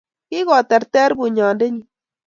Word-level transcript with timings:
Kigoterter 0.29 1.09
bunyondennyu 1.19 1.85